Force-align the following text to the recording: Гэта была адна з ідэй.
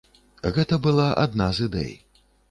Гэта 0.55 0.79
была 0.87 1.05
адна 1.23 1.49
з 1.57 1.67
ідэй. 1.71 1.93